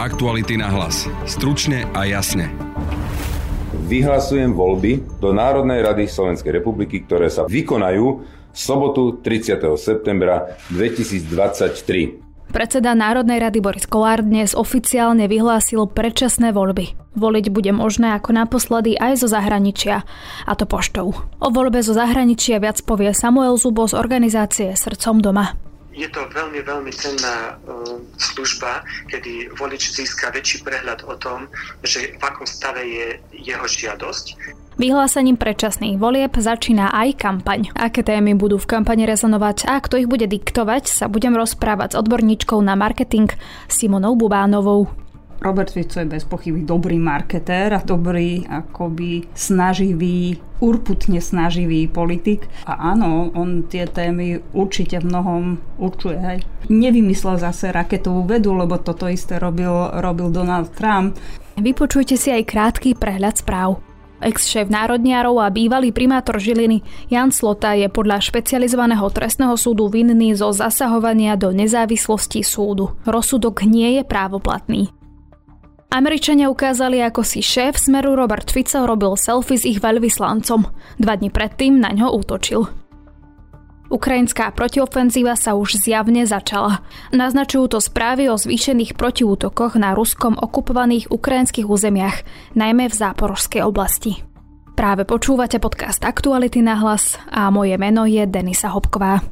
[0.00, 1.04] Aktuality na hlas.
[1.28, 2.48] Stručne a jasne.
[3.84, 9.60] Vyhlasujem voľby do Národnej rady Slovenskej republiky, ktoré sa vykonajú v sobotu 30.
[9.76, 12.48] septembra 2023.
[12.48, 16.96] Predseda Národnej rady Boris Kolár dnes oficiálne vyhlásil predčasné voľby.
[17.20, 20.08] Voliť bude možné ako naposledy aj zo zahraničia,
[20.48, 21.12] a to poštou.
[21.44, 25.69] O voľbe zo zahraničia viac povie Samuel Zubo z organizácie Srdcom doma
[26.00, 28.80] je to veľmi, veľmi cenná uh, služba,
[29.12, 31.44] kedy volič získa väčší prehľad o tom,
[31.84, 34.56] že v akom stave je jeho žiadosť.
[34.80, 37.68] Vyhlásením predčasných volieb začína aj kampaň.
[37.76, 41.98] Aké témy budú v kampani rezonovať a kto ich bude diktovať, sa budem rozprávať s
[42.00, 43.28] odborníčkou na marketing
[43.68, 44.88] Simonou Bubánovou.
[45.40, 52.46] Robert Fico je bez pochyby dobrý marketér a dobrý akoby snaživý, urputne snaživý politik.
[52.68, 55.42] A áno, on tie témy určite v mnohom
[55.80, 56.16] určuje.
[56.20, 56.38] Hej.
[56.68, 61.16] Nevymyslel zase raketovú vedu, lebo toto isté robil, robil Donald Trump.
[61.58, 63.80] Vypočujte si aj krátky prehľad správ.
[64.20, 70.52] Ex-šéf národniarov a bývalý primátor Žiliny Jan Slota je podľa špecializovaného trestného súdu vinný zo
[70.52, 72.92] zasahovania do nezávislosti súdu.
[73.08, 74.92] Rozsudok nie je právoplatný.
[75.90, 80.70] Američania ukázali, ako si šéf Smeru Robert Fico robil selfie s ich veľvyslancom.
[81.02, 82.62] Dva dni predtým na ňo útočil.
[83.90, 86.86] Ukrajinská protiofenzíva sa už zjavne začala.
[87.10, 92.22] Naznačujú to správy o zvýšených protiútokoch na ruskom okupovaných ukrajinských územiach,
[92.54, 94.22] najmä v záporožskej oblasti.
[94.78, 99.26] Práve počúvate podcast Aktuality na hlas a moje meno je Denisa Hopková.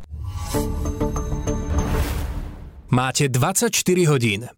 [2.91, 3.71] Máte 24
[4.11, 4.58] hodín.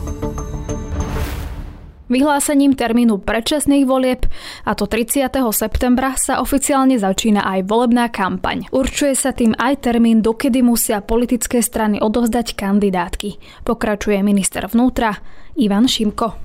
[2.11, 4.27] Vyhlásením termínu predčasných volieb,
[4.67, 5.31] a to 30.
[5.55, 8.67] septembra, sa oficiálne začína aj volebná kampaň.
[8.67, 13.63] Určuje sa tým aj termín, dokedy musia politické strany odovzdať kandidátky.
[13.63, 15.23] Pokračuje minister vnútra
[15.55, 16.35] Ivan Šimko.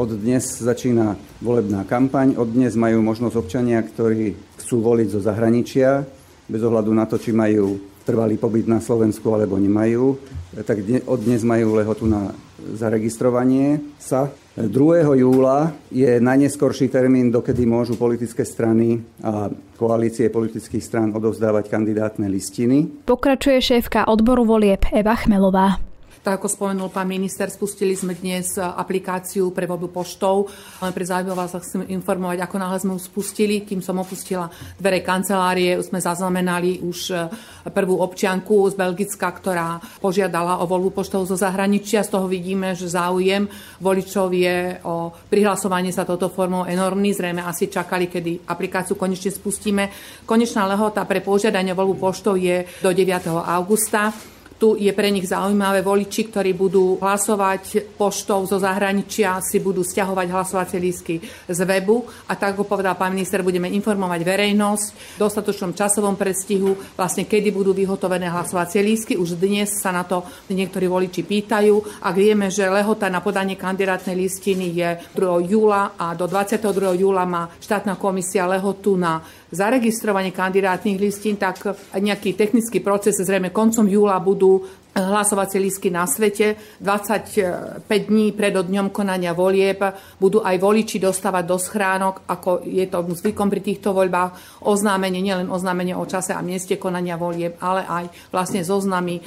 [0.00, 2.40] Od dnes začína volebná kampaň.
[2.40, 6.00] Od dnes majú možnosť občania, ktorí chcú voliť zo zahraničia,
[6.48, 7.76] bez ohľadu na to, či majú
[8.08, 10.16] trvalý pobyt na Slovensku alebo nemajú,
[10.64, 12.32] tak od dnes majú lehotu na
[12.80, 14.32] zaregistrovanie sa.
[14.68, 15.16] 2.
[15.16, 19.48] júla je najneskorší termín, dokedy môžu politické strany a
[19.80, 23.08] koalície politických strán odovzdávať kandidátne listiny.
[23.08, 25.89] Pokračuje šéfka odboru volieb Eva Chmelová.
[26.20, 30.52] Tak ako spomenul pán minister, spustili sme dnes aplikáciu pre vodu poštou.
[30.76, 33.64] Pre zaujímavé vás chcem informovať, ako náhle sme ju spustili.
[33.64, 37.24] Kým som opustila dvere kancelárie, sme zaznamenali už e,
[37.72, 42.04] prvú občianku z Belgicka, ktorá požiadala o voľbu poštou zo zahraničia.
[42.04, 43.48] Z toho vidíme, že záujem
[43.80, 47.16] voličov je o prihlasovanie sa touto formou enormný.
[47.16, 49.88] Zrejme asi čakali, kedy aplikáciu konečne spustíme.
[50.28, 53.08] Konečná lehota pre požiadanie voľbu poštou je do 9.
[53.40, 54.12] augusta.
[54.60, 60.28] Tu je pre nich zaujímavé voliči, ktorí budú hlasovať poštou zo zahraničia, si budú stiahovať
[60.28, 61.16] hlasovacie lístky
[61.48, 66.76] z webu a tak ako povedal pán minister, budeme informovať verejnosť v dostatočnom časovom predstihu,
[66.92, 69.16] vlastne kedy budú vyhotovené hlasovacie lístky.
[69.16, 72.04] Už dnes sa na to niektorí voliči pýtajú.
[72.04, 75.56] Ak vieme, že lehota na podanie kandidátnej listiny je 2.
[75.56, 77.00] júla a do 22.
[77.00, 81.62] júla má štátna komisia lehotu na zaregistrovanie kandidátnych listín, tak
[81.94, 86.58] nejaký technický proces zrejme koncom júla budú hlasovacie lístky na svete.
[86.82, 89.78] 25 dní pred dňom konania volieb
[90.18, 95.46] budú aj voliči dostávať do schránok, ako je to zvykom pri týchto voľbách, oznámenie, nielen
[95.46, 99.22] oznámenie o čase a mieste konania volieb, ale aj vlastne zoznamy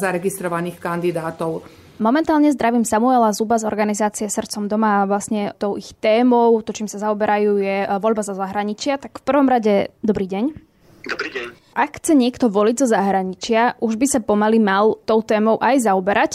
[0.00, 1.81] zaregistrovaných kandidátov.
[2.00, 6.88] Momentálne zdravím Samuela Zuba z organizácie Srdcom doma a vlastne tou ich témou, to čím
[6.88, 8.96] sa zaoberajú je e, voľba za zahraničia.
[8.96, 10.44] Tak v prvom rade dobrý deň.
[11.04, 11.46] Dobrý deň.
[11.76, 16.32] Ak chce niekto voliť zo zahraničia, už by sa pomaly mal tou témou aj zaoberať.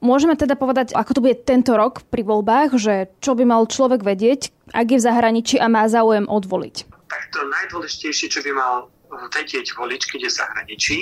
[0.00, 4.00] Môžeme teda povedať, ako to bude tento rok pri voľbách, že čo by mal človek
[4.00, 6.76] vedieť, ak je v zahraničí a má záujem odvoliť?
[7.08, 8.88] Tak to najdôležitejšie, čo by mal
[9.32, 10.98] vedieť volič, keď je v zahraničí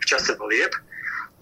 [0.00, 0.72] v čase volieb,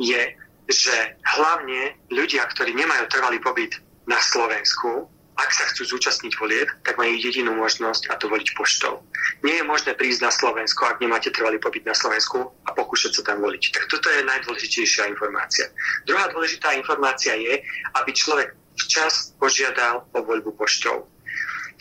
[0.02, 0.35] je
[0.66, 6.96] že hlavne ľudia, ktorí nemajú trvalý pobyt na Slovensku, ak sa chcú zúčastniť volieb, tak
[6.96, 9.04] majú jedinú možnosť a to voliť poštou.
[9.44, 13.22] Nie je možné prísť na Slovensko, ak nemáte trvalý pobyt na Slovensku a pokúšať sa
[13.22, 13.76] tam voliť.
[13.76, 15.68] Tak toto je najdôležitejšia informácia.
[16.08, 17.60] Druhá dôležitá informácia je,
[18.00, 21.04] aby človek včas požiadal o voľbu poštou.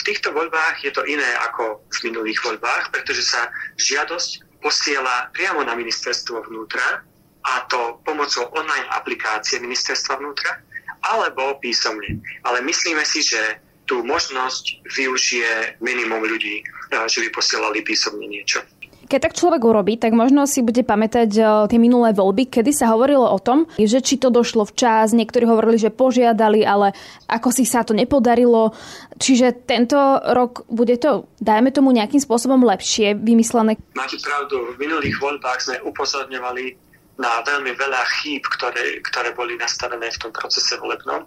[0.06, 3.50] týchto voľbách je to iné ako v minulých voľbách, pretože sa
[3.80, 7.02] žiadosť posiela priamo na ministerstvo vnútra
[7.46, 10.66] a to pomocou online aplikácie ministerstva vnútra
[11.06, 12.18] alebo písomne.
[12.42, 16.66] Ale myslíme si, že tú možnosť využije minimum ľudí,
[17.06, 18.66] že by posielali písomne niečo.
[19.06, 22.90] Keď tak človek urobí, tak možno si bude pamätať e, tie minulé voľby, kedy sa
[22.90, 26.98] hovorilo o tom, že či to došlo včas, niektorí hovorili, že požiadali, ale
[27.30, 28.74] ako si sa to nepodarilo.
[29.22, 29.94] Čiže tento
[30.34, 33.78] rok bude to, dajme tomu, nejakým spôsobom lepšie vymyslené.
[33.94, 36.85] Máte pravdu, v minulých voľbách sme upozorňovali
[37.16, 41.24] na veľmi veľa chýb, ktoré, ktoré boli nastavené v tom procese volebnom.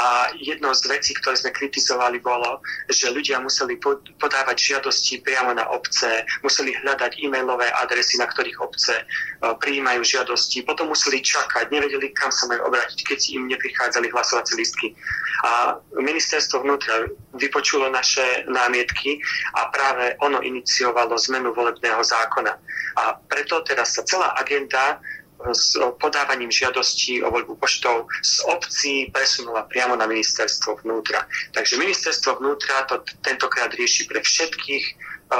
[0.00, 3.76] A jednou z vecí, ktoré sme kritizovali, bolo, že ľudia museli
[4.16, 9.04] podávať žiadosti priamo na obce, museli hľadať e-mailové adresy, na ktorých obce e,
[9.60, 14.96] prijímajú žiadosti, potom museli čakať, nevedeli, kam sa majú obrátiť, keď im neprichádzali hlasovacie listky.
[15.44, 17.04] A ministerstvo vnútra
[17.36, 19.20] vypočulo naše námietky
[19.54, 22.52] a práve ono iniciovalo zmenu volebného zákona.
[22.98, 24.98] A preto teraz sa celá agenda
[25.54, 31.24] s podávaním žiadostí o voľbu poštou z obcí presunula priamo na ministerstvo vnútra.
[31.54, 34.92] Takže ministerstvo vnútra to tentokrát rieši pre všetkých e,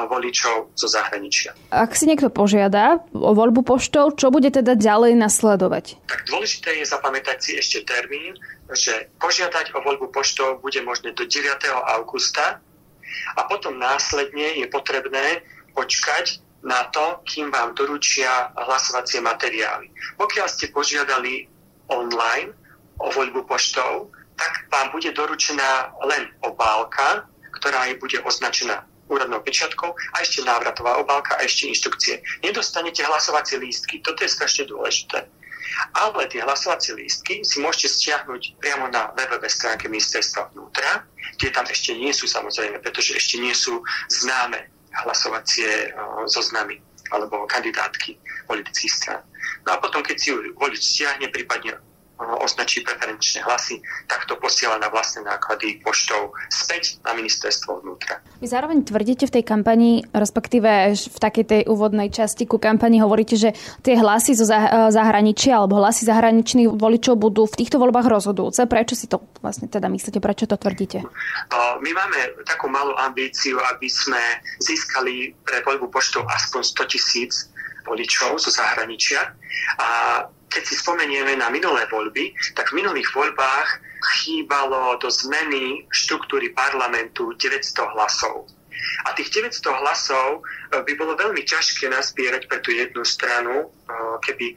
[0.07, 1.51] voličov zo zahraničia.
[1.75, 5.99] Ak si niekto požiada o voľbu poštou, čo bude teda ďalej nasledovať?
[6.07, 8.39] Tak dôležité je zapamätať si ešte termín,
[8.71, 11.59] že požiadať o voľbu poštou bude možné do 9.
[11.99, 12.63] augusta
[13.35, 15.43] a potom následne je potrebné
[15.75, 19.91] počkať na to, kým vám doručia hlasovacie materiály.
[20.19, 21.47] Pokiaľ ste požiadali
[21.89, 22.51] online
[22.99, 27.27] o voľbu poštou, tak vám bude doručená len obálka,
[27.59, 32.21] ktorá bude označená úradnou pečiatkou a ešte návratová obálka a ešte inštrukcie.
[32.45, 35.25] Nedostanete hlasovacie lístky, toto je strašne dôležité.
[35.97, 41.05] Ale tie hlasovacie lístky si môžete stiahnuť priamo na web stránke ministerstva vnútra,
[41.41, 45.95] kde tam ešte nie sú samozrejme, pretože ešte nie sú známe hlasovacie
[46.27, 46.81] zoznamy
[47.11, 49.23] alebo kandidátky politických strán.
[49.65, 51.77] No a potom, keď si ju volič stiahne, prípadne
[52.19, 53.79] označí preferenčné hlasy,
[54.11, 58.19] tak to posiela na vlastné náklady poštou späť na ministerstvo vnútra.
[58.43, 63.39] Vy zároveň tvrdíte v tej kampani, respektíve v takej tej úvodnej časti ku kampani hovoríte,
[63.39, 63.55] že
[63.87, 64.51] tie hlasy zo
[64.91, 68.67] zahraničia alebo hlasy zahraničných voličov budú v týchto voľbách rozhodujúce.
[68.67, 71.07] Prečo si to vlastne teda myslíte, prečo to tvrdíte?
[71.79, 74.21] My máme takú malú ambíciu, aby sme
[74.59, 77.33] získali pre voľbu poštou aspoň 100 tisíc
[77.87, 79.33] voličov zo zahraničia.
[79.81, 79.89] A
[80.49, 83.69] keď si spomenieme na minulé voľby, tak v minulých voľbách
[84.19, 88.49] chýbalo do zmeny štruktúry parlamentu 900 hlasov.
[89.07, 90.41] A tých 900 hlasov e,
[90.87, 93.67] by bolo veľmi ťažké nazbierať pre tú jednu stranu, e,
[94.23, 94.57] keby e,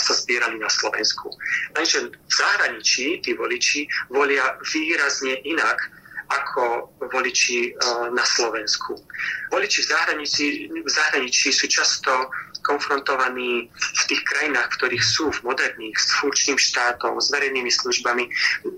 [0.00, 1.28] sa zbierali na Slovensku.
[1.76, 5.97] Lenže v zahraničí tí voliči volia výrazne inak
[6.28, 7.72] ako voliči
[8.12, 8.96] na Slovensku.
[9.48, 12.10] Voliči v zahraničí, v zahraničí sú často
[12.68, 18.28] konfrontovaní v tých krajinách, v ktorých sú, v moderných, s funkčným štátom, s verejnými službami,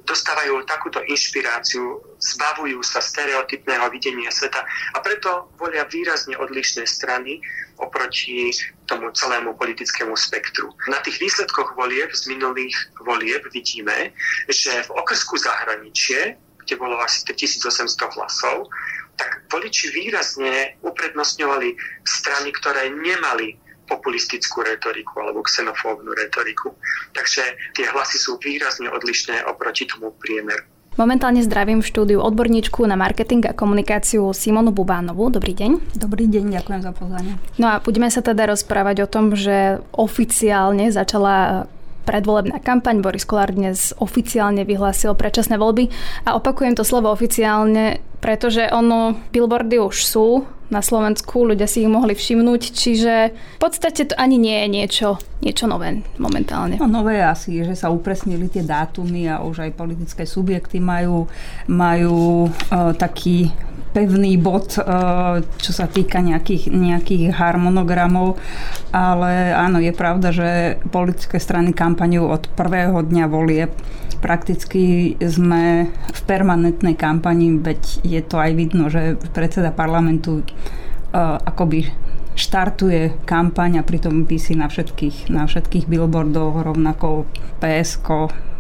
[0.07, 4.63] dostávajú takúto inšpiráciu, zbavujú sa stereotypného videnia sveta
[4.95, 7.43] a preto volia výrazne odlišné strany
[7.83, 8.55] oproti
[8.87, 10.71] tomu celému politickému spektru.
[10.87, 14.15] Na tých výsledkoch volieb z minulých volieb vidíme,
[14.47, 16.37] že v okrsku zahraničie,
[16.71, 18.71] kde bolo asi 1800 hlasov,
[19.19, 21.75] tak voliči výrazne uprednostňovali
[22.07, 23.59] strany, ktoré nemali
[23.91, 26.71] populistickú retoriku alebo xenofóbnu retoriku.
[27.11, 30.63] Takže tie hlasy sú výrazne odlišné oproti tomu priemeru.
[30.95, 35.27] Momentálne zdravím v štúdiu odborníčku na marketing a komunikáciu Simonu Bubánovú.
[35.27, 35.99] Dobrý deň.
[35.99, 37.35] Dobrý deň, ďakujem za pozvanie.
[37.59, 41.67] No a budeme sa teda rozprávať o tom, že oficiálne začala
[42.05, 43.05] predvolebná kampaň.
[43.05, 45.89] Boris Kolár dnes oficiálne vyhlásil predčasné voľby
[46.27, 51.91] a opakujem to slovo oficiálne, pretože ono, billboardy už sú, na Slovensku, ľudia si ich
[51.91, 55.09] mohli všimnúť, čiže v podstate to ani nie je niečo,
[55.43, 56.79] niečo nové momentálne.
[56.79, 61.27] No nové je asi, že sa upresnili tie dátumy a už aj politické subjekty majú,
[61.67, 63.51] majú uh, taký
[63.91, 68.39] pevný bod, uh, čo sa týka nejakých, nejakých harmonogramov,
[68.95, 73.67] ale áno, je pravda, že politické strany kampaňu od prvého dňa volie
[74.21, 81.89] prakticky sme v permanentnej kampani, veď je to aj vidno, že predseda parlamentu uh, akoby
[82.35, 87.27] štartuje kampaň a pritom si na všetkých, na všetkých billboardoch rovnako
[87.59, 88.09] PSK,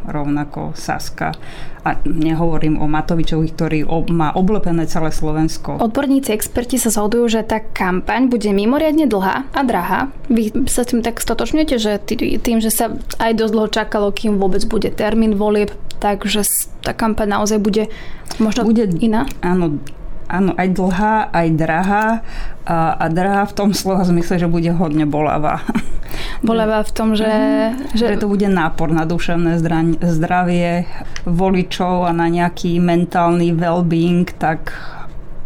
[0.09, 1.33] rovnako Saska.
[1.81, 3.79] A nehovorím o Matovičovi, ktorý
[4.12, 5.81] má oblepené celé Slovensko.
[5.81, 10.12] Odborníci, experti sa zhodujú, že tá kampaň bude mimoriadne dlhá a drahá.
[10.29, 11.97] Vy sa tým tak stotočňujete, že
[12.41, 15.73] tým, že sa aj dosť dlho čakalo, kým vôbec bude termín volieb,
[16.05, 16.45] takže
[16.85, 17.89] tá kampaň naozaj bude
[18.37, 19.25] možno bude, iná?
[19.41, 19.81] Áno,
[20.31, 22.07] áno, aj dlhá, aj drahá
[22.63, 25.63] a, a drahá v tom slova zmysle, že bude hodne bolavá.
[26.41, 27.29] Bolavá v tom, že...
[27.29, 28.17] Mm, že...
[28.17, 29.61] že to bude nápor na duševné
[30.01, 30.89] zdravie
[31.29, 34.73] voličov a na nejaký mentálny well-being, tak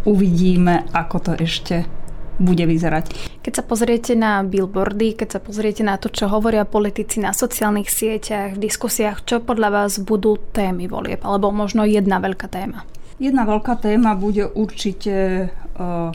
[0.07, 1.89] uvidíme, ako to ešte
[2.39, 3.15] bude vyzerať.
[3.43, 7.87] Keď sa pozriete na billboardy, keď sa pozriete na to, čo hovoria politici na sociálnych
[7.87, 11.23] sieťach, v diskusiách, čo podľa vás budú témy volieb?
[11.23, 12.83] Alebo možno jedna veľká téma?
[13.23, 16.11] Jedna veľká téma bude určite uh,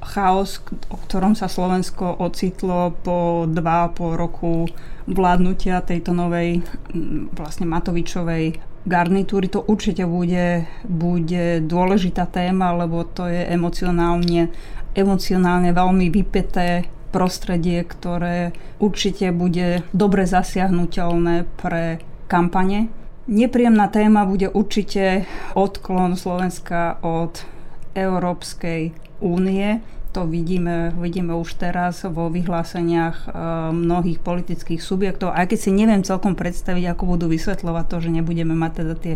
[0.00, 4.64] chaos, o ktorom sa Slovensko ocitlo po dva po roku
[5.04, 6.64] vládnutia tejto novej
[7.36, 8.56] vlastne Matovičovej
[8.88, 9.52] garnitúry.
[9.52, 14.48] To určite bude, bude dôležitá téma, lebo to je emocionálne,
[14.96, 22.88] emocionálne veľmi vypeté prostredie, ktoré určite bude dobre zasiahnutelné pre kampane
[23.28, 27.44] Nepríjemná téma bude určite odklon Slovenska od
[27.92, 29.84] Európskej únie.
[30.16, 33.30] To vidíme, vidíme už teraz vo vyhláseniach e,
[33.76, 35.36] mnohých politických subjektov.
[35.36, 39.14] Aj keď si neviem celkom predstaviť, ako budú vysvetľovať to, že nebudeme mať teda tie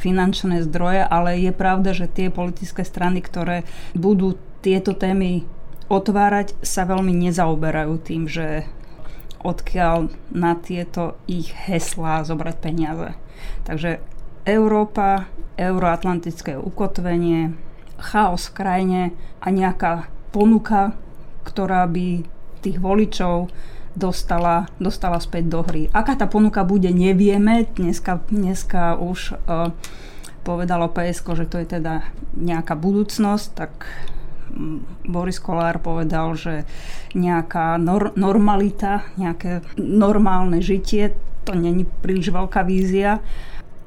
[0.00, 5.44] finančné zdroje, ale je pravda, že tie politické strany, ktoré budú tieto témy
[5.92, 8.64] otvárať, sa veľmi nezaoberajú tým, že
[9.40, 13.16] odkiaľ na tieto ich heslá zobrať peniaze.
[13.64, 14.00] Takže
[14.44, 17.56] Európa, euroatlantické ukotvenie,
[18.00, 19.02] chaos v krajine
[19.40, 20.96] a nejaká ponuka,
[21.44, 22.24] ktorá by
[22.64, 23.52] tých voličov
[23.96, 25.92] dostala, dostala späť do hry.
[25.92, 27.68] Aká tá ponuka bude, nevieme.
[27.76, 29.72] Dneska, dneska už uh,
[30.46, 33.72] povedalo PSK, že to je teda nejaká budúcnosť, tak
[35.06, 36.68] Boris Kolár povedal, že
[37.14, 41.14] nejaká nor- normalita, nejaké normálne žitie,
[41.44, 43.22] to není príliš veľká vízia,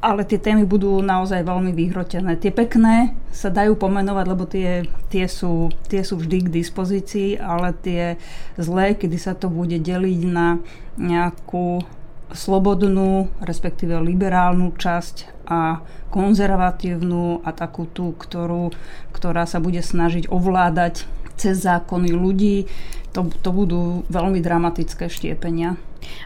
[0.03, 2.35] ale tie témy budú naozaj veľmi vyhrotené.
[2.35, 7.71] Tie pekné sa dajú pomenovať, lebo tie, tie, sú, tie sú vždy k dispozícii, ale
[7.79, 8.19] tie
[8.59, 10.59] zlé, kedy sa to bude deliť na
[10.99, 11.87] nejakú
[12.33, 15.81] slobodnú, respektíve liberálnu časť a
[16.13, 18.73] konzervatívnu a takú tú, ktorú,
[19.13, 21.05] ktorá sa bude snažiť ovládať
[21.37, 22.69] cez zákony ľudí.
[23.13, 25.77] To, to budú veľmi dramatické štiepenia.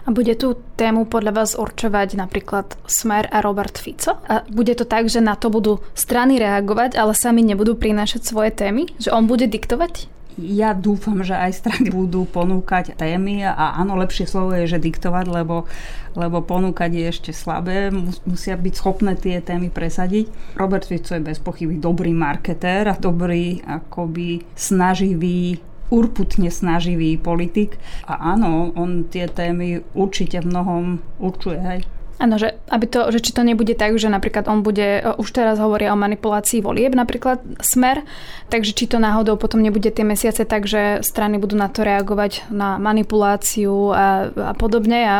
[0.07, 4.17] A bude tú tému podľa vás určovať napríklad Smer a Robert Fico?
[4.25, 8.51] A bude to tak, že na to budú strany reagovať, ale sami nebudú prinášať svoje
[8.55, 8.89] témy?
[8.97, 10.16] Že on bude diktovať?
[10.37, 15.25] Ja dúfam, že aj strany budú ponúkať témy a áno, lepšie slovo je, že diktovať,
[15.25, 15.65] lebo,
[16.13, 17.89] lebo ponúkať je ešte slabé,
[18.29, 20.29] musia byť schopné tie témy presadiť.
[20.53, 28.35] Robert Fico je bez pochyby dobrý marketér a dobrý akoby snaživý urputne snaživý politik a
[28.35, 30.83] áno, on tie témy určite v mnohom
[31.17, 31.81] určuje, hej.
[32.17, 35.61] Áno, že, aby to, že či to nebude tak, že napríklad on bude, už teraz
[35.61, 38.01] hovoria o manipulácii volieb, napríklad smer,
[38.49, 42.49] takže či to náhodou potom nebude tie mesiace tak, že strany budú na to reagovať
[42.49, 44.99] na manipuláciu a, a podobne.
[45.05, 45.17] A...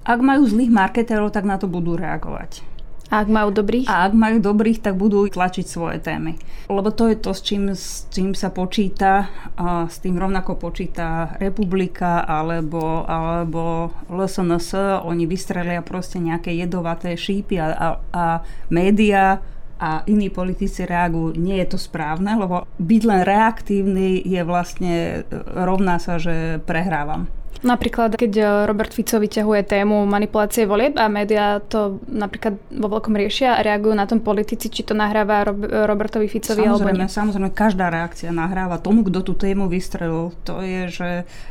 [0.00, 2.64] Ak majú zlých marketérov, tak na to budú reagovať.
[3.10, 3.90] A ak majú dobrých?
[3.90, 6.38] A ak majú dobrých, tak budú tlačiť svoje témy.
[6.70, 9.26] Lebo to je to, s čím, s čím sa počíta.
[9.58, 15.02] A s tým rovnako počíta Republika alebo, alebo LSNS.
[15.02, 18.24] Oni vystrelia proste nejaké jedovaté šípy a, a, a
[18.70, 19.42] média
[19.80, 25.24] a iní politici reagujú, nie je to správne, lebo byť len reaktívny je vlastne
[25.56, 27.32] rovná sa, že prehrávam.
[27.60, 33.12] Napríklad, keď e, Robert Fico vyťahuje tému manipulácie volieb a médiá to napríklad vo veľkom
[33.12, 35.44] riešia a reagujú na tom politici, či to nahráva
[35.84, 37.12] Robertovi Ficovi samozrejme, alebo nie.
[37.12, 40.32] Samozrejme, každá reakcia nahráva tomu, kto tú tému vystrelil.
[40.48, 41.08] To je, že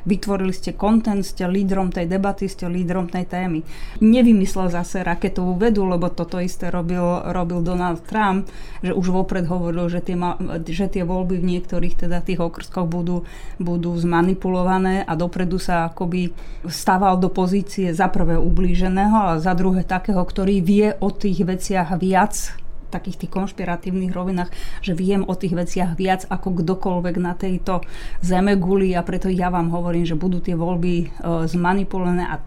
[0.10, 3.62] vytvorili ste kontent, ste lídrom tej debaty, ste lídrom tej témy.
[4.02, 8.50] Nevymyslel zase raketovú vedu, lebo toto isté robil, robil Donald Trump,
[8.82, 10.18] že už vopred hovoril, že tie,
[10.66, 13.30] že tie voľby v niektorých teda tých okrskoch budú,
[13.62, 16.32] budú zmanipulované a dopredu sa akoby
[16.70, 21.98] stával do pozície za prvé ublíženého a za druhé takého, ktorý vie o tých veciach
[21.98, 22.54] viac
[22.90, 24.50] takých tých konšpiratívnych rovinách,
[24.82, 27.86] že viem o tých veciach viac ako kdokoľvek na tejto
[28.26, 31.08] zeme guli a preto ja vám hovorím, že budú tie voľby e,
[31.46, 32.42] zmanipulované a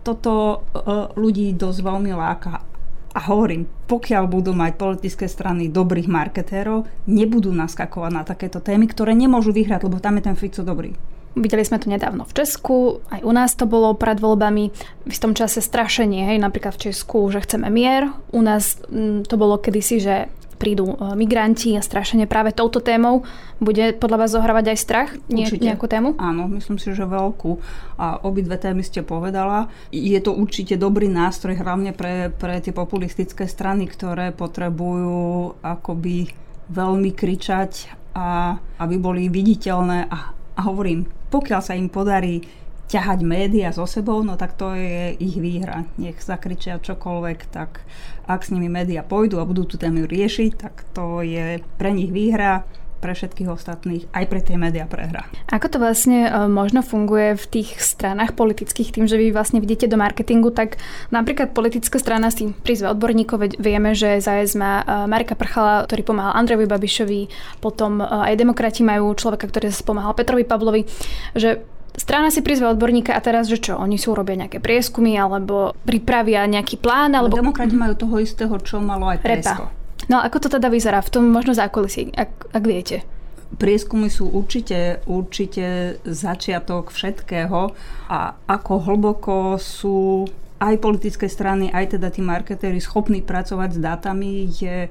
[0.00, 0.80] toto e,
[1.14, 2.64] ľudí dosť veľmi láka.
[3.12, 9.12] A hovorím, pokiaľ budú mať politické strany dobrých marketérov, nebudú naskakovať na takéto témy, ktoré
[9.12, 10.96] nemôžu vyhrať, lebo tam je ten Fico dobrý.
[11.32, 14.68] Videli sme to nedávno v Česku, aj u nás to bolo pred voľbami.
[15.08, 18.12] V istom čase strašenie, hej, napríklad v Česku, že chceme mier.
[18.36, 20.28] U nás mm, to bolo kedysi, že
[20.62, 23.26] prídu e, migranti a strašenie práve touto témou.
[23.58, 26.14] Bude podľa vás zohrávať aj strach Nie, nejakú tému?
[26.22, 27.58] Áno, myslím si, že veľkú.
[27.98, 29.66] A obidve témy ste povedala.
[29.90, 36.30] Je to určite dobrý nástroj, hlavne pre, pre tie populistické strany, ktoré potrebujú akoby
[36.70, 42.44] veľmi kričať a aby boli viditeľné a, a hovorím, pokiaľ sa im podarí
[42.92, 45.88] ťahať médiá so sebou, no tak to je ich výhra.
[45.96, 47.80] Nech zakričia čokoľvek, tak
[48.28, 52.12] ak s nimi médiá pôjdu a budú tú tému riešiť, tak to je pre nich
[52.12, 52.68] výhra
[53.02, 55.26] pre všetkých ostatných, aj pre tie médiá prehra.
[55.50, 59.90] Ako to vlastne e, možno funguje v tých stranách politických, tým, že vy vlastne vidíte
[59.90, 60.78] do marketingu, tak
[61.10, 66.38] napríklad politická strana si prizve odborníkov, vieme, že ZAS má e, Marika Prchala, ktorý pomáhal
[66.38, 67.20] Andrejovi Babišovi,
[67.58, 70.86] potom e, aj demokrati majú človeka, ktorý sa pomáhal Petrovi Pavlovi,
[71.34, 75.76] že Strana si prizve odborníka a teraz, že čo, oni sú robia nejaké prieskumy alebo
[75.84, 77.12] pripravia nejaký plán?
[77.12, 77.36] Alebo...
[77.36, 79.81] Demokrati majú toho istého, čo malo aj Presko.
[80.10, 83.06] No ako to teda vyzerá v tom možno zákulisí, ak, ak viete?
[83.52, 87.76] Prieskumy sú určite, určite začiatok všetkého
[88.08, 88.18] a
[88.48, 90.24] ako hlboko sú
[90.62, 94.86] aj politické strany, aj teda tí marketéri schopní pracovať s dátami, je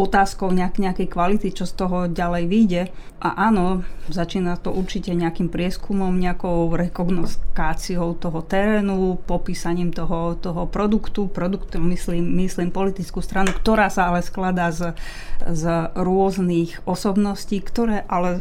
[0.00, 2.82] otázkou nejak, nejakej kvality, čo z toho ďalej vyjde.
[3.20, 11.28] A áno, začína to určite nejakým prieskumom, nejakou rekognoskáciou toho terénu, popísaním toho, toho produktu.
[11.28, 14.96] Produkt, myslím, myslím politickú stranu, ktorá sa ale skladá z,
[15.44, 18.40] z rôznych osobností, ktoré ale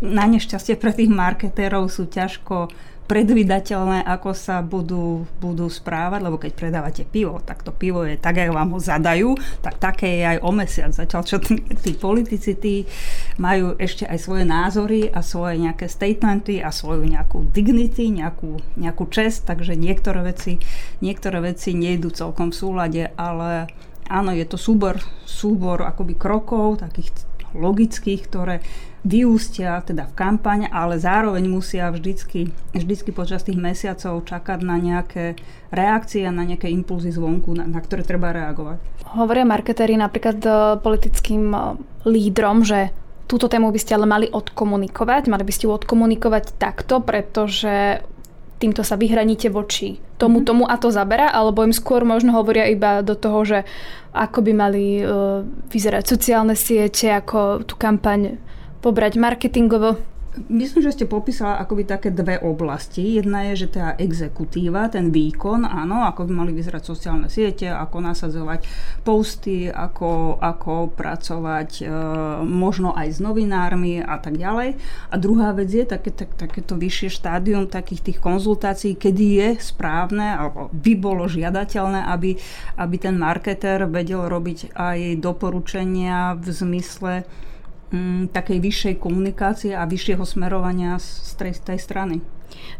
[0.00, 2.70] na nešťastie pre tých marketérov sú ťažko
[3.08, 8.36] predvydateľné, ako sa budú, budú správať, lebo keď predávate pivo, tak to pivo je tak,
[8.36, 9.30] ako vám ho zadajú,
[9.64, 10.92] tak také je aj o mesiac.
[10.92, 12.84] Zatiaľ, čo tí, tí politici tí
[13.40, 19.08] majú ešte aj svoje názory a svoje nejaké statementy a svoju nejakú dignity, nejakú, nejakú
[19.08, 20.60] čest, takže niektoré veci,
[21.00, 23.72] niektoré veci nejdu celkom v súlade, ale
[24.12, 28.64] áno, je to súbor, súbor akoby krokov, takých logických, ktoré
[29.06, 35.38] vyústia teda v kampaň, ale zároveň musia vždycky, vždycky počas tých mesiacov čakať na nejaké
[35.70, 38.80] reakcie na nejaké impulzy zvonku, na, na ktoré treba reagovať.
[39.16, 40.50] Hovoria marketéri napríklad e,
[40.80, 41.60] politickým e,
[42.08, 42.92] lídrom, že
[43.28, 48.00] túto tému by ste ale mali odkomunikovať, mali by ste ju odkomunikovať takto, pretože
[48.58, 50.48] týmto sa vyhraníte voči tomu, mm-hmm.
[50.50, 53.58] tomu a to zabera, alebo im skôr možno hovoria iba do toho, že
[54.10, 58.36] ako by mali uh, vyzerať sociálne siete, ako tú kampaň
[58.82, 60.17] pobrať marketingovo?
[60.46, 63.18] Myslím, že ste popísala akoby také dve oblasti.
[63.18, 67.98] Jedna je, že tá exekutíva, ten výkon, áno, ako by mali vyzerať sociálne siete, ako
[67.98, 68.60] nasadzovať
[69.02, 71.84] posty, ako, ako pracovať e,
[72.46, 74.78] možno aj s novinármi a tak ďalej.
[75.10, 80.38] A druhá vec je také, tak, takéto vyššie štádium takých tých konzultácií, kedy je správne,
[80.38, 82.38] alebo by bolo žiadateľné, aby,
[82.78, 87.12] aby ten marketer vedel robiť aj doporučenia v zmysle
[87.92, 92.14] mm, takej vyššej komunikácie a vyššieho smerovania z tej, tej strany.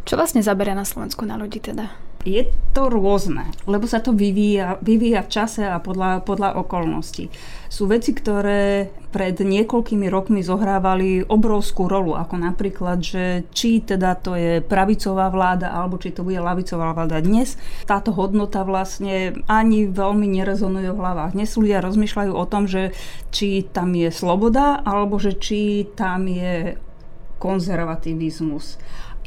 [0.09, 1.93] Čo vlastne zaberia na Slovensku na ľudí teda?
[2.29, 2.45] Je
[2.77, 7.33] to rôzne, lebo sa to vyvíja, vyvíja v čase a podľa, podľa okolností.
[7.73, 14.37] Sú veci, ktoré pred niekoľkými rokmi zohrávali obrovskú rolu, ako napríklad, že či teda to
[14.37, 17.25] je pravicová vláda, alebo či to bude lavicová vláda.
[17.25, 17.57] Dnes
[17.89, 21.33] táto hodnota vlastne ani veľmi nerezonuje v hlavách.
[21.33, 22.93] Dnes ľudia rozmýšľajú o tom, že
[23.33, 26.77] či tam je sloboda, alebo že či tam je
[27.39, 28.77] konzervativizmus.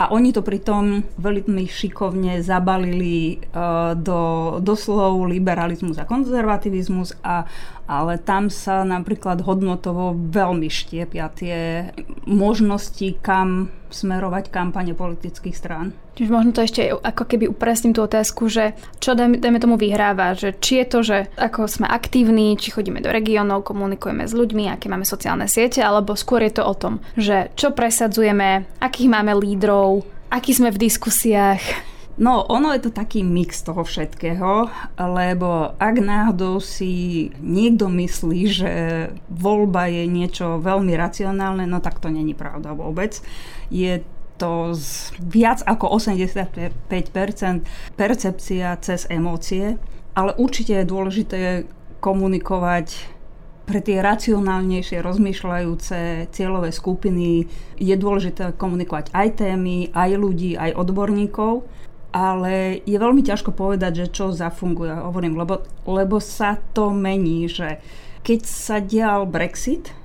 [0.01, 7.45] A oni to pritom veľmi šikovne zabalili uh, do, do slov liberalizmus a konzervativizmus, a,
[7.85, 11.93] ale tam sa napríklad hodnotovo veľmi štiepia tie
[12.25, 15.93] možnosti, kam smerovať kampane politických strán.
[16.15, 20.55] Čiže možno to ešte ako keby upresním tú otázku, že čo dajme, tomu vyhráva, že
[20.59, 24.91] či je to, že ako sme aktívni, či chodíme do regiónov, komunikujeme s ľuďmi, aké
[24.91, 30.03] máme sociálne siete, alebo skôr je to o tom, že čo presadzujeme, akých máme lídrov,
[30.31, 31.91] akí sme v diskusiách.
[32.21, 34.67] No, ono je to taký mix toho všetkého,
[34.99, 38.73] lebo ak náhodou si niekto myslí, že
[39.31, 43.15] voľba je niečo veľmi racionálne, no tak to není pravda vôbec.
[43.71, 44.03] Je
[44.35, 46.83] to z viac ako 85%
[47.95, 49.77] percepcia cez emócie,
[50.17, 51.39] ale určite je dôležité
[52.01, 53.07] komunikovať
[53.69, 57.45] pre tie racionálnejšie, rozmýšľajúce cieľové skupiny.
[57.77, 61.63] Je dôležité komunikovať aj témy, aj ľudí, aj odborníkov,
[62.11, 67.79] ale je veľmi ťažko povedať, že čo zafunguje, hovorím, lebo, lebo sa to mení, že
[68.25, 69.95] keď sa dial Brexit,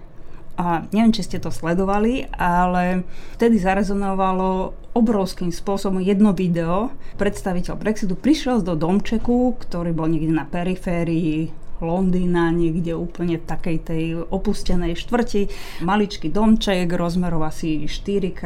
[0.57, 3.05] a neviem, či ste to sledovali, ale
[3.37, 6.97] vtedy zarezonovalo obrovským spôsobom jedno video.
[7.21, 11.53] Predstaviteľ Brexitu prišiel do domčeku, ktorý bol niekde na periférii
[11.85, 15.53] Londýna, niekde úplne v takej tej opustenej štvrti.
[15.85, 18.41] Maličký domček, rozmerov asi 4 x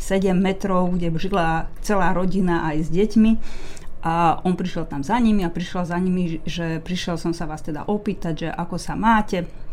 [0.00, 3.32] 7 metrov, kde žila celá rodina aj s deťmi.
[4.06, 7.60] A on prišiel tam za nimi a prišiel za nimi, že prišiel som sa vás
[7.60, 9.65] teda opýtať, že ako sa máte.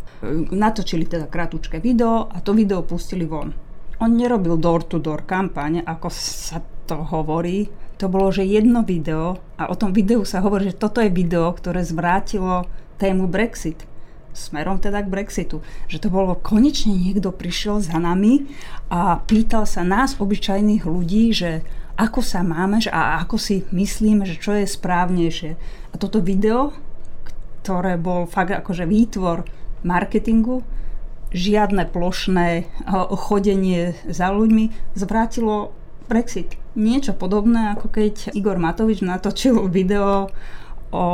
[0.51, 3.51] Natočili teda kratučké video a to video pustili von.
[3.99, 7.67] On nerobil door-to-door kampaň, ako sa to hovorí.
[8.01, 11.51] To bolo, že jedno video a o tom videu sa hovorí, že toto je video,
[11.53, 12.67] ktoré zvrátilo
[12.99, 13.87] tému Brexit
[14.33, 15.61] smerom teda k Brexitu.
[15.87, 18.49] Že to bolo, konečne niekto prišiel za nami
[18.89, 21.61] a pýtal sa nás, obyčajných ľudí, že
[21.93, 25.51] ako sa máme že a ako si myslíme, že čo je správnejšie.
[25.93, 26.73] A toto video,
[27.61, 29.45] ktoré bol fakt akože výtvor
[29.83, 30.63] marketingu,
[31.33, 32.67] žiadne plošné
[33.13, 35.71] chodenie za ľuďmi, zvrátilo
[36.07, 36.59] Brexit.
[36.75, 40.27] Niečo podobné, ako keď Igor Matovič natočil video
[40.93, 41.05] o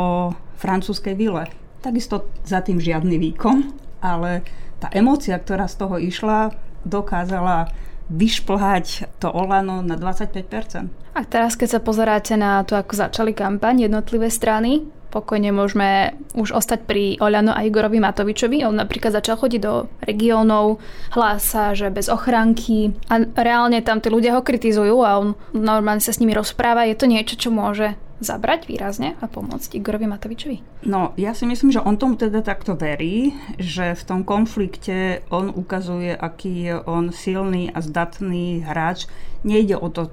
[0.59, 1.47] francúzskej vile
[1.79, 3.71] Takisto za tým žiadny výkon,
[4.03, 4.43] ale
[4.83, 6.51] tá emócia, ktorá z toho išla,
[6.83, 7.71] dokázala
[8.11, 11.15] vyšplhať to Olano na 25%.
[11.15, 16.53] A teraz, keď sa pozeráte na to, ako začali kampaň jednotlivé strany, pokojne môžeme už
[16.53, 18.63] ostať pri Oľano a Igorovi Matovičovi.
[18.63, 20.77] On napríklad začal chodiť do regiónov,
[21.13, 26.13] hlása, že bez ochránky a reálne tam tí ľudia ho kritizujú a on normálne sa
[26.13, 26.87] s nimi rozpráva.
[26.87, 30.85] Je to niečo, čo môže zabrať výrazne a pomôcť Igorovi Matovičovi?
[30.85, 35.47] No, ja si myslím, že on tomu teda takto verí, že v tom konflikte on
[35.49, 39.07] ukazuje, aký je on silný a zdatný hráč.
[39.47, 40.11] Nejde o to,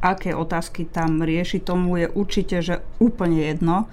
[0.00, 3.84] aké otázky tam rieši, tomu je určite, že úplne jedno.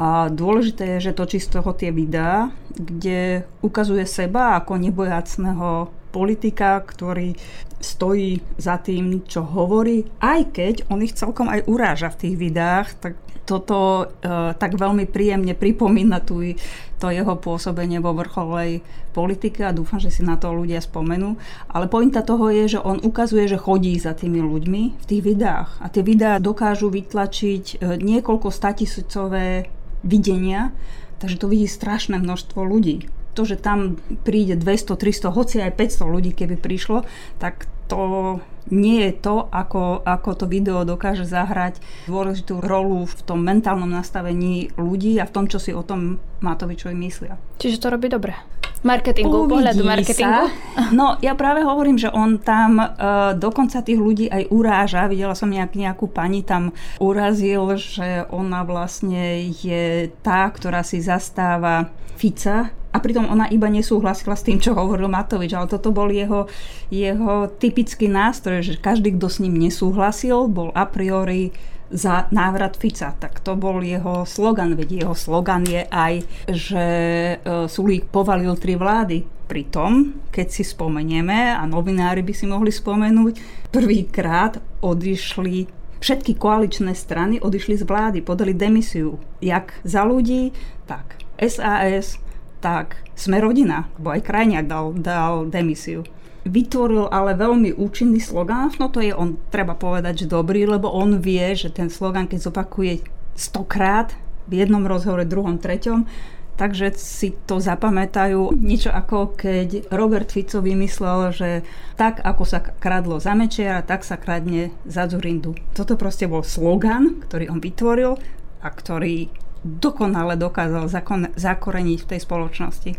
[0.00, 6.80] A dôležité je, že točí z toho tie videá, kde ukazuje seba ako nebojacného politika,
[6.80, 7.36] ktorý
[7.78, 12.88] stojí za tým, čo hovorí, aj keď on ich celkom aj uráža v tých videách,
[12.96, 16.54] tak toto e, tak veľmi príjemne pripomína tu
[17.00, 18.84] to jeho pôsobenie vo vrcholej
[19.16, 21.34] politike a dúfam, že si na to ľudia spomenú.
[21.66, 25.80] Ale pointa toho je, že on ukazuje, že chodí za tými ľuďmi v tých videách
[25.82, 30.72] a tie videá dokážu vytlačiť e, niekoľko statisícové videnia,
[31.20, 36.04] takže to vidí strašné množstvo ľudí to, že tam príde 200, 300, hoci aj 500
[36.04, 37.06] ľudí, keby prišlo,
[37.38, 38.38] tak to
[38.70, 44.70] nie je to, ako, ako to video dokáže zahrať dôležitú rolu v tom mentálnom nastavení
[44.78, 47.34] ľudí a v tom, čo si o tom Matovičovi myslia.
[47.58, 48.36] Čiže to robí dobre.
[48.80, 50.48] Marketingu, Uvidí pohľadu marketingu.
[50.48, 50.48] Sa.
[50.96, 55.10] No ja práve hovorím, že on tam uh, dokonca tých ľudí aj uráža.
[55.10, 61.92] Videla som nejak, nejakú pani tam urazil, že ona vlastne je tá, ktorá si zastáva
[62.16, 66.50] Fica a pritom ona iba nesúhlasila s tým, čo hovoril Matovič, ale toto bol jeho,
[66.90, 71.54] jeho typický nástroj, že každý, kto s ním nesúhlasil, bol a priori
[71.90, 73.12] za návrat Fica.
[73.18, 76.14] Tak to bol jeho slogan, veď jeho slogan je aj,
[76.46, 79.26] že e, Sulík povalil tri vlády.
[79.50, 87.36] Pritom, keď si spomenieme, a novinári by si mohli spomenúť, prvýkrát odišli všetky koaličné strany
[87.42, 89.20] odišli z vlády, podali demisiu.
[89.44, 90.50] Jak za ľudí,
[90.88, 92.16] tak SAS,
[92.64, 96.04] tak sme rodina, lebo aj krajniak dal, dal demisiu.
[96.50, 101.22] Vytvoril ale veľmi účinný slogan, no to je on, treba povedať, že dobrý, lebo on
[101.22, 103.06] vie, že ten slogan, keď zopakuje
[103.38, 104.10] stokrát
[104.50, 106.10] v jednom rozhovore, druhom, treťom,
[106.58, 108.50] takže si to zapamätajú.
[108.58, 111.50] Niečo ako keď Robert Fico vymyslel, že
[111.94, 115.54] tak ako sa kradlo za Mečiara, tak sa kradne za Zurindu.
[115.72, 118.18] Toto proste bol slogan, ktorý on vytvoril
[118.60, 119.30] a ktorý
[119.62, 122.90] dokonale dokázal zakon, zakoreniť v tej spoločnosti.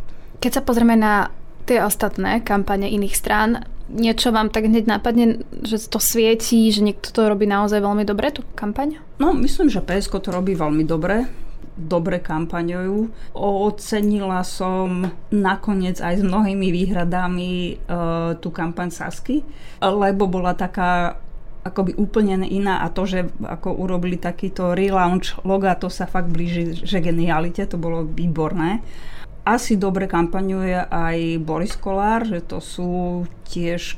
[0.42, 1.30] Keď sa pozrieme na
[1.66, 7.12] tie ostatné kampane iných strán, niečo vám tak hneď napadne, že to svieti, že niekto
[7.12, 9.04] to robí naozaj veľmi dobre, tú kampaň?
[9.20, 11.28] No, myslím, že PSK to robí veľmi dobre
[11.82, 13.32] dobre kampaňujú.
[13.34, 17.74] Ocenila som nakoniec aj s mnohými výhradami e,
[18.38, 19.42] tú kampaň Sasky,
[19.82, 21.18] lebo bola taká
[21.62, 26.74] akoby úplne iná a to, že ako urobili takýto relaunch loga, to sa fakt blíži,
[26.74, 28.82] že genialite, to bolo výborné.
[29.42, 33.98] Asi dobre kampaňuje aj Boris Kolár, že to sú tiež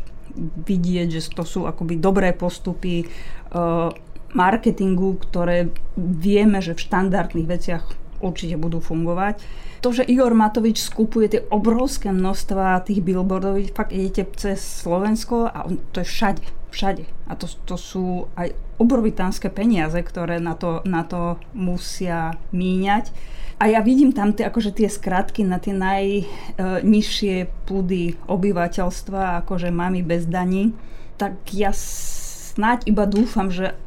[0.63, 3.91] vidieť, že to sú akoby dobré postupy uh,
[4.33, 7.83] marketingu, ktoré vieme, že v štandardných veciach
[8.23, 9.43] určite budú fungovať.
[9.83, 15.67] To, že Igor Matovič skupuje tie obrovské množstva tých billboardov, fakt idete cez Slovensko a
[15.67, 17.05] on, to je všade všade.
[17.29, 23.13] A to, to sú aj obrovitánske peniaze, ktoré na to, na to musia míňať.
[23.61, 29.69] A ja vidím tam tie, akože tie skratky na tie najnižšie e, púdy obyvateľstva, akože
[29.69, 30.73] mami bez daní.
[31.21, 33.77] Tak ja snáď iba dúfam, že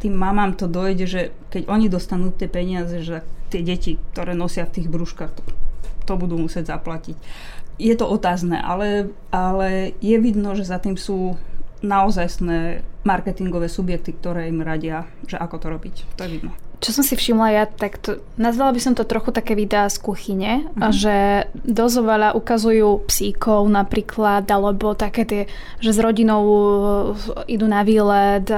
[0.00, 3.20] tým mamám to dojde, že keď oni dostanú tie peniaze, že
[3.52, 5.42] tie deti, ktoré nosia v tých brúškach, to,
[6.08, 7.16] to budú musieť zaplatiť.
[7.80, 11.36] Je to otázne, ale, ale je vidno, že za tým sú
[11.80, 15.94] naozajstné marketingové subjekty, ktoré im radia, že ako to robiť.
[16.16, 16.52] To je vidno.
[16.80, 20.00] Čo som si všimla ja, tak to, nazvala by som to trochu také videá z
[20.00, 20.88] kuchyne, uh-huh.
[20.88, 25.42] že dosť veľa ukazujú psíkov napríklad, alebo také tie,
[25.76, 26.40] že s rodinou
[27.44, 28.48] idú na výlet.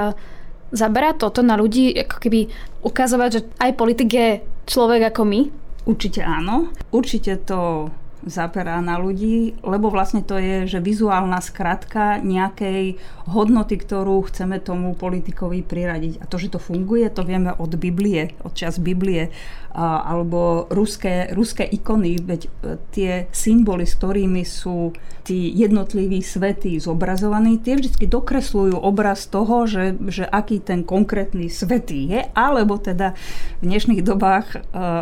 [0.70, 2.40] Zaberá toto na ľudí, ako keby
[2.86, 4.28] ukazovať, že aj politik je
[4.70, 5.40] človek ako my?
[5.82, 6.70] Určite áno.
[6.94, 7.90] Určite to
[8.26, 12.98] zaperá na ľudí, lebo vlastne to je, že vizuálna skratka nejakej
[13.30, 16.22] hodnoty, ktorú chceme tomu politikovi priradiť.
[16.22, 19.30] A to, že to funguje, to vieme od Biblie, od čas Biblie,
[19.76, 22.50] alebo ruské, ruské ikony, veď e,
[22.92, 24.92] tie symboly, s ktorými sú
[25.24, 32.10] tí jednotliví svety zobrazovaní, tie vždy dokresľujú obraz toho, že, že aký ten konkrétny svetý
[32.10, 33.16] je, alebo teda
[33.62, 34.58] v dnešných dobách, e,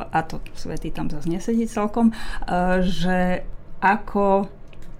[0.07, 2.15] a to svety tam zase nesedí celkom, e,
[2.87, 3.43] že že
[3.83, 4.47] ako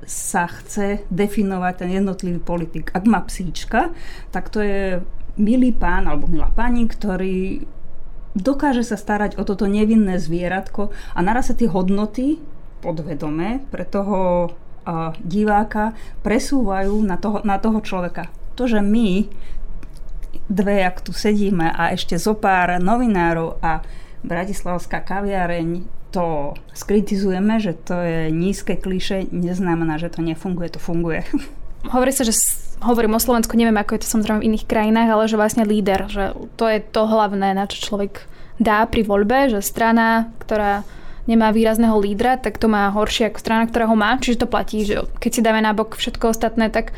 [0.03, 2.91] sa chce definovať ten jednotlivý politik.
[2.91, 3.95] Ak má psíčka,
[4.35, 4.99] tak to je
[5.39, 7.63] milý pán alebo milá pani, ktorý
[8.35, 12.43] dokáže sa starať o toto nevinné zvieratko a naraz sa tie hodnoty
[12.83, 14.51] podvedome pre toho
[15.23, 15.93] diváka
[16.25, 18.33] presúvajú na toho, na toho človeka.
[18.57, 19.29] To, že my
[20.51, 23.85] dve, ak tu sedíme a ešte zo pár novinárov a
[24.27, 31.25] Bratislavská kaviareň to skritizujeme, že to je nízke kliše, neznamená, že to nefunguje, to funguje.
[31.95, 32.37] Hovorí sa, že
[32.85, 36.09] hovorím o Slovensku, neviem ako je to samozrejme v iných krajinách, ale že vlastne líder,
[36.13, 38.25] že to je to hlavné, na čo človek
[38.61, 40.85] dá pri voľbe, že strana, ktorá
[41.25, 44.21] nemá výrazného lídra, tak to má horšie ako strana, ktorá ho má.
[44.21, 46.93] Čiže to platí, že keď si dáme nabok všetko ostatné, tak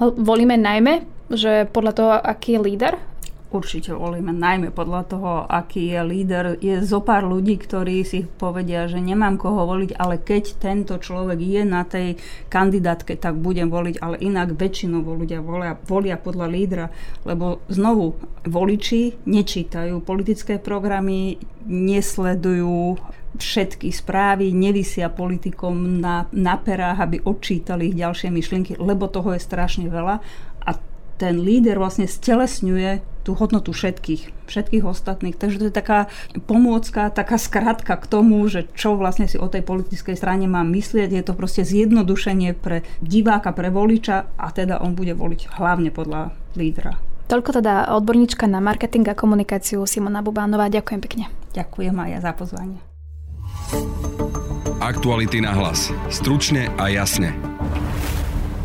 [0.00, 2.94] volíme najmä, že podľa toho, aký je líder
[3.48, 6.44] určite volíme, najmä podľa toho, aký je líder.
[6.60, 11.40] Je zo pár ľudí, ktorí si povedia, že nemám koho voliť, ale keď tento človek
[11.40, 12.20] je na tej
[12.52, 16.86] kandidátke, tak budem voliť, ale inak väčšinou ľudia volia, volia podľa lídra,
[17.24, 23.00] lebo znovu voliči nečítajú politické programy, nesledujú
[23.38, 29.40] všetky správy, nevysia politikom na, na perách, aby odčítali ich ďalšie myšlienky, lebo toho je
[29.40, 30.16] strašne veľa
[30.64, 30.70] a
[31.18, 35.36] ten líder vlastne stelesňuje tú hodnotu všetkých, všetkých ostatných.
[35.36, 36.08] Takže to je taká
[36.48, 41.12] pomôcka, taká skratka k tomu, že čo vlastne si o tej politickej strane mám myslieť.
[41.12, 46.32] Je to proste zjednodušenie pre diváka, pre voliča a teda on bude voliť hlavne podľa
[46.56, 46.96] lídra.
[47.28, 50.72] Toľko teda odborníčka na marketing a komunikáciu Simona Bubánová.
[50.72, 51.28] Ďakujem pekne.
[51.52, 52.80] Ďakujem aj ja za pozvanie.
[54.80, 55.92] Aktuality na hlas.
[56.08, 57.57] Stručne a jasne.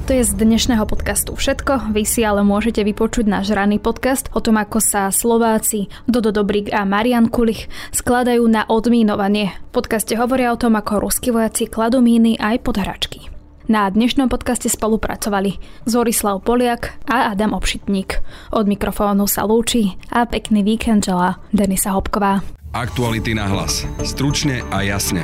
[0.03, 1.95] To je z dnešného podcastu všetko.
[1.95, 6.75] Vy si ale môžete vypočuť náš ranný podcast o tom, ako sa Slováci Dodo Dobrík
[6.75, 9.55] a Marian Kulich skladajú na odmínovanie.
[9.71, 13.31] V podcaste hovoria o tom, ako ruskí vojaci kladú míny aj pod hračky.
[13.71, 15.55] Na dnešnom podcaste spolupracovali
[15.87, 18.19] Zorislav Poliak a Adam Obšitník.
[18.51, 22.43] Od mikrofónu sa lúči a pekný víkend želá Denisa Hopková.
[22.75, 23.87] Aktuality na hlas.
[24.03, 25.23] Stručne a jasne.